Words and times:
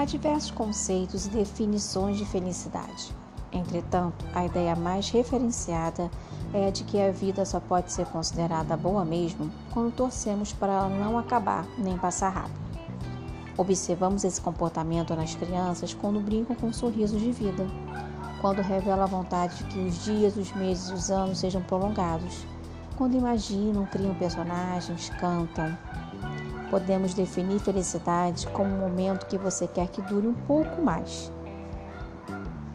Há 0.00 0.06
diversos 0.06 0.50
conceitos 0.50 1.26
e 1.26 1.28
definições 1.28 2.16
de 2.16 2.24
felicidade. 2.24 3.14
Entretanto, 3.52 4.24
a 4.34 4.46
ideia 4.46 4.74
mais 4.74 5.10
referenciada 5.10 6.10
é 6.54 6.68
a 6.68 6.70
de 6.70 6.84
que 6.84 6.98
a 6.98 7.12
vida 7.12 7.44
só 7.44 7.60
pode 7.60 7.92
ser 7.92 8.06
considerada 8.06 8.78
boa 8.78 9.04
mesmo 9.04 9.50
quando 9.70 9.94
torcemos 9.94 10.54
para 10.54 10.72
ela 10.72 10.88
não 10.88 11.18
acabar 11.18 11.66
nem 11.76 11.98
passar 11.98 12.30
rápido. 12.30 12.58
Observamos 13.58 14.24
esse 14.24 14.40
comportamento 14.40 15.14
nas 15.14 15.34
crianças 15.34 15.92
quando 15.92 16.18
brincam 16.18 16.56
com 16.56 16.72
sorrisos 16.72 17.20
de 17.20 17.30
vida, 17.30 17.66
quando 18.40 18.62
revelam 18.62 19.02
a 19.02 19.06
vontade 19.06 19.58
de 19.58 19.64
que 19.64 19.80
os 19.80 20.02
dias, 20.02 20.34
os 20.34 20.50
meses 20.52 20.90
os 20.90 21.10
anos 21.10 21.40
sejam 21.40 21.60
prolongados, 21.60 22.46
quando 22.96 23.18
imaginam, 23.18 23.84
criam 23.84 24.14
personagens, 24.14 25.10
cantam. 25.20 25.76
Podemos 26.70 27.14
definir 27.14 27.58
felicidade 27.58 28.46
como 28.48 28.72
um 28.72 28.78
momento 28.78 29.26
que 29.26 29.36
você 29.36 29.66
quer 29.66 29.88
que 29.88 30.00
dure 30.00 30.28
um 30.28 30.34
pouco 30.34 30.80
mais. 30.80 31.32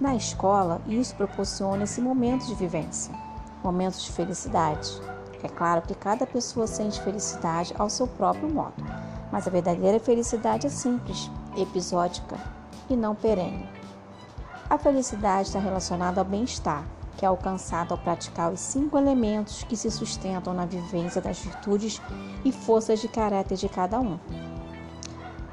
Na 0.00 0.16
escola, 0.16 0.82
isso 0.86 1.14
proporciona 1.14 1.84
esse 1.84 2.00
momento 2.00 2.44
de 2.46 2.54
vivência, 2.56 3.14
momentos 3.62 4.02
de 4.02 4.10
felicidade. 4.10 5.00
É 5.42 5.48
claro 5.48 5.82
que 5.82 5.94
cada 5.94 6.26
pessoa 6.26 6.66
sente 6.66 7.00
felicidade 7.00 7.72
ao 7.78 7.88
seu 7.88 8.06
próprio 8.08 8.52
modo, 8.52 8.74
mas 9.30 9.46
a 9.46 9.50
verdadeira 9.50 10.00
felicidade 10.00 10.66
é 10.66 10.70
simples, 10.70 11.30
episódica 11.56 12.36
e 12.90 12.96
não 12.96 13.14
perene. 13.14 13.68
A 14.68 14.76
felicidade 14.76 15.48
está 15.48 15.60
relacionada 15.60 16.20
ao 16.20 16.24
bem-estar, 16.24 16.84
que 17.16 17.24
é 17.24 17.28
alcançado 17.28 17.92
ao 17.92 17.98
praticar 17.98 18.52
os 18.52 18.60
cinco 18.60 18.98
elementos 18.98 19.62
que 19.64 19.76
se 19.76 19.90
sustentam 19.90 20.52
na 20.52 20.66
vivência 20.66 21.20
das 21.20 21.38
virtudes 21.38 22.00
e 22.44 22.52
forças 22.52 23.00
de 23.00 23.08
caráter 23.08 23.56
de 23.56 23.68
cada 23.68 24.00
um. 24.00 24.18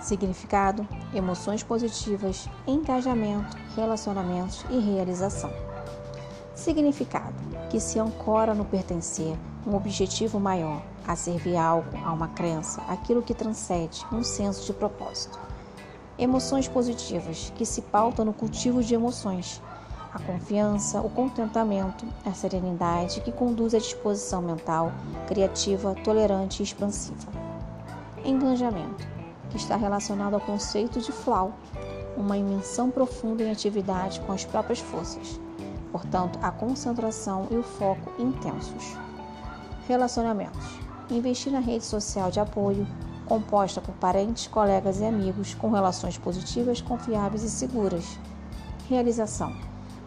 Significado, 0.00 0.86
emoções 1.12 1.62
positivas, 1.62 2.48
engajamento, 2.66 3.56
relacionamentos 3.74 4.64
e 4.70 4.78
realização. 4.78 5.50
Significado, 6.54 7.34
que 7.70 7.80
se 7.80 7.98
ancora 7.98 8.54
no 8.54 8.64
pertencer, 8.64 9.36
um 9.66 9.74
objetivo 9.74 10.38
maior, 10.38 10.80
a 11.06 11.16
servir 11.16 11.56
algo, 11.56 11.88
a 12.04 12.12
uma 12.12 12.28
crença, 12.28 12.80
aquilo 12.88 13.22
que 13.22 13.34
transcende 13.34 14.06
um 14.12 14.22
senso 14.22 14.64
de 14.64 14.72
propósito. 14.72 15.38
Emoções 16.18 16.68
positivas, 16.68 17.52
que 17.56 17.66
se 17.66 17.82
pautam 17.82 18.24
no 18.24 18.32
cultivo 18.32 18.82
de 18.82 18.94
emoções, 18.94 19.60
a 20.12 20.18
confiança, 20.18 21.00
o 21.00 21.10
contentamento, 21.10 22.06
a 22.24 22.32
serenidade, 22.32 23.20
que 23.20 23.32
conduz 23.32 23.74
à 23.74 23.78
disposição 23.78 24.42
mental, 24.42 24.92
criativa, 25.26 25.94
tolerante 26.04 26.62
e 26.62 26.64
expansiva. 26.64 27.30
Engajamento, 28.24 29.06
que 29.50 29.56
está 29.56 29.76
relacionado 29.76 30.34
ao 30.34 30.40
conceito 30.40 31.00
de 31.00 31.12
flow, 31.12 31.52
uma 32.16 32.36
imensão 32.36 32.90
profunda 32.90 33.42
em 33.42 33.50
atividade 33.50 34.20
com 34.20 34.32
as 34.32 34.44
próprias 34.44 34.78
forças, 34.78 35.40
portanto, 35.92 36.38
a 36.42 36.50
concentração 36.50 37.46
e 37.50 37.56
o 37.56 37.62
foco 37.62 38.10
intensos. 38.20 38.96
Relacionamentos 39.86 40.86
investir 41.14 41.52
na 41.52 41.60
rede 41.60 41.84
social 41.84 42.30
de 42.30 42.40
apoio, 42.40 42.86
composta 43.26 43.80
por 43.80 43.94
parentes, 43.94 44.46
colegas 44.46 45.00
e 45.00 45.04
amigos 45.04 45.54
com 45.54 45.70
relações 45.70 46.18
positivas, 46.18 46.80
confiáveis 46.80 47.42
e 47.42 47.50
seguras. 47.50 48.18
Realização: 48.88 49.54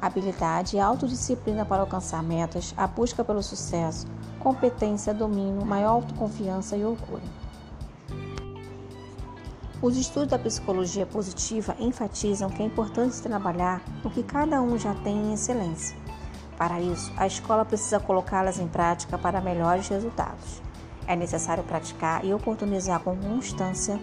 habilidade 0.01 0.75
e 0.75 0.79
autodisciplina 0.79 1.65
para 1.65 1.81
alcançar 1.81 2.23
metas, 2.23 2.73
a 2.77 2.87
busca 2.87 3.23
pelo 3.23 3.43
sucesso, 3.43 4.07
competência, 4.39 5.13
domínio, 5.13 5.65
maior 5.65 5.91
autoconfiança 5.91 6.77
e 6.77 6.85
orgulho. 6.85 7.23
Os 9.81 9.95
estudos 9.95 10.29
da 10.29 10.37
psicologia 10.37 11.05
positiva 11.05 11.75
enfatizam 11.79 12.49
que 12.49 12.61
é 12.61 12.65
importante 12.65 13.21
trabalhar 13.21 13.81
o 14.03 14.09
que 14.09 14.23
cada 14.23 14.61
um 14.61 14.77
já 14.77 14.93
tem 14.93 15.15
em 15.15 15.33
excelência. 15.33 15.97
Para 16.57 16.81
isso, 16.81 17.09
a 17.15 17.25
escola 17.25 17.63
precisa 17.63 17.99
colocá-las 17.99 18.59
em 18.59 18.67
prática 18.67 19.17
para 19.17 19.39
melhores 19.39 19.87
resultados. 19.87 20.61
É 21.07 21.15
necessário 21.15 21.63
praticar 21.63 22.25
e 22.25 22.33
oportunizar 22.33 22.99
com 22.99 23.15
constância 23.15 23.97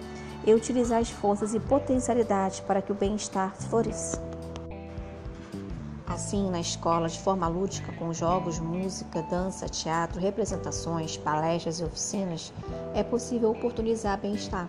e 0.47 0.55
utilizar 0.55 1.01
as 1.01 1.11
forças 1.11 1.53
e 1.53 1.61
potencialidades 1.61 2.61
para 2.61 2.81
que 2.81 2.93
o 2.93 2.95
bem-estar 2.95 3.55
floresça. 3.55 4.36
Assim, 6.07 6.49
na 6.51 6.61
escola, 6.61 7.09
de 7.09 7.19
forma 7.19 7.49
lúdica, 7.49 7.93
com 7.93 8.13
jogos, 8.13 8.61
música, 8.61 9.23
dança, 9.23 9.69
teatro, 9.69 10.21
representações, 10.21 11.17
palestras 11.17 11.81
e 11.81 11.85
oficinas, 11.85 12.53
é 12.95 13.03
possível 13.03 13.51
oportunizar 13.51 14.19
bem-estar. 14.21 14.69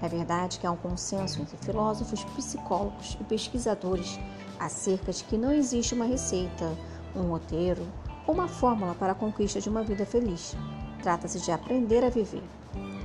É 0.00 0.08
verdade 0.08 0.58
que 0.58 0.66
há 0.66 0.70
um 0.70 0.76
consenso 0.76 1.42
entre 1.42 1.56
filósofos, 1.58 2.24
psicólogos 2.24 3.18
e 3.20 3.24
pesquisadores 3.24 4.18
acerca 4.58 5.12
de 5.12 5.24
que 5.24 5.36
não 5.36 5.52
existe 5.52 5.92
uma 5.92 6.04
receita, 6.04 6.72
um 7.14 7.22
roteiro 7.22 7.86
ou 8.26 8.34
uma 8.34 8.48
fórmula 8.48 8.94
para 8.94 9.12
a 9.12 9.14
conquista 9.14 9.60
de 9.60 9.68
uma 9.68 9.82
vida 9.82 10.06
feliz. 10.06 10.56
Trata-se 11.02 11.40
de 11.40 11.50
aprender 11.50 12.04
a 12.04 12.10
viver. 12.10 12.44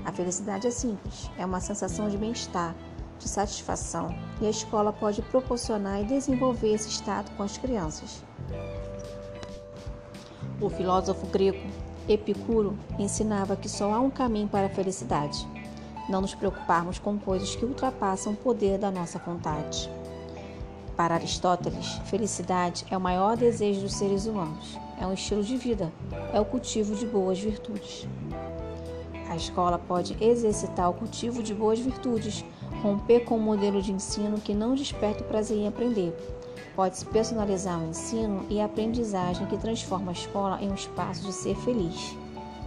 A 0.06 0.12
felicidade 0.12 0.68
é 0.68 0.72
simples, 0.72 1.32
é 1.38 1.46
uma 1.46 1.60
sensação 1.60 2.08
de 2.10 2.18
bem-estar, 2.18 2.76
de 3.20 3.28
satisfação, 3.28 4.16
e 4.42 4.48
a 4.48 4.50
escola 4.50 4.92
pode 4.92 5.22
proporcionar 5.22 6.02
e 6.02 6.06
desenvolver 6.06 6.74
esse 6.74 6.90
estado 6.90 7.32
com 7.36 7.44
as 7.44 7.58
crianças. 7.58 8.24
O 10.62 10.70
filósofo 10.70 11.26
grego 11.28 11.68
Epicuro 12.08 12.78
ensinava 13.00 13.56
que 13.56 13.68
só 13.68 13.92
há 13.92 14.00
um 14.00 14.10
caminho 14.10 14.48
para 14.48 14.68
a 14.68 14.70
felicidade: 14.70 15.48
não 16.08 16.22
nos 16.22 16.36
preocuparmos 16.36 17.00
com 17.00 17.18
coisas 17.18 17.56
que 17.56 17.66
ultrapassam 17.66 18.34
o 18.34 18.38
poder 18.38 18.78
da 18.78 18.92
nossa 18.92 19.20
vontade. 19.20 19.90
Para 20.96 21.16
Aristóteles, 21.16 22.00
felicidade 22.06 22.86
é 22.90 22.96
o 22.96 23.02
maior 23.02 23.36
desejo 23.36 23.82
dos 23.82 23.96
seres 23.96 24.28
humanos, 24.28 24.80
é 25.00 25.06
um 25.06 25.14
estilo 25.14 25.44
de 25.44 25.58
vida, 25.58 25.92
é 26.32 26.40
o 26.40 26.46
cultivo 26.46 26.96
de 26.96 27.06
boas 27.06 27.38
virtudes. 27.38 28.08
A 29.30 29.36
escola 29.36 29.78
pode 29.78 30.16
exercitar 30.24 30.90
o 30.90 30.94
cultivo 30.94 31.44
de 31.44 31.54
boas 31.54 31.80
virtudes, 31.80 32.46
romper 32.82 33.22
com 33.22 33.38
um 33.38 33.42
modelo 33.42 33.82
de 33.82 33.92
ensino 33.92 34.40
que 34.40 34.54
não 34.54 34.76
desperta 34.76 35.24
o 35.24 35.28
prazer 35.28 35.58
em 35.58 35.68
aprender. 35.68 36.16
Pode-se 36.76 37.06
personalizar 37.06 37.80
o 37.80 37.90
ensino 37.90 38.46
e 38.50 38.60
a 38.60 38.66
aprendizagem 38.66 39.48
que 39.48 39.58
transforma 39.58 40.12
a 40.12 40.14
escola 40.14 40.62
em 40.62 40.70
um 40.70 40.76
espaço 40.76 41.26
de 41.26 41.34
ser 41.34 41.56
feliz. 41.56 42.16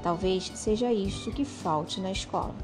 Talvez 0.02 0.50
seja 0.54 0.92
isso 0.92 1.30
que 1.30 1.44
falte 1.44 2.00
na 2.00 2.10
escola. 2.10 2.54